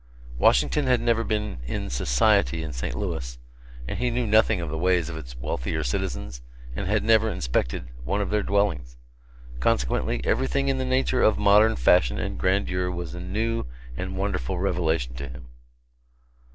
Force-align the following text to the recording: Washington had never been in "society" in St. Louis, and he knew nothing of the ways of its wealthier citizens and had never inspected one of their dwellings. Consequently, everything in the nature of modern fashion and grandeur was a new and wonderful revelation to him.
Washington 0.39 0.87
had 0.87 0.99
never 0.99 1.23
been 1.23 1.59
in 1.67 1.87
"society" 1.91 2.63
in 2.63 2.73
St. 2.73 2.95
Louis, 2.95 3.37
and 3.87 3.99
he 3.99 4.09
knew 4.09 4.25
nothing 4.25 4.59
of 4.59 4.71
the 4.71 4.77
ways 4.79 5.09
of 5.09 5.15
its 5.15 5.37
wealthier 5.37 5.83
citizens 5.83 6.41
and 6.75 6.87
had 6.87 7.03
never 7.03 7.29
inspected 7.29 7.89
one 8.03 8.19
of 8.19 8.31
their 8.31 8.41
dwellings. 8.41 8.97
Consequently, 9.59 10.19
everything 10.23 10.69
in 10.69 10.79
the 10.79 10.85
nature 10.85 11.21
of 11.21 11.37
modern 11.37 11.75
fashion 11.75 12.17
and 12.17 12.39
grandeur 12.39 12.89
was 12.89 13.13
a 13.13 13.19
new 13.19 13.67
and 13.95 14.17
wonderful 14.17 14.57
revelation 14.57 15.13
to 15.13 15.29
him. 15.29 15.49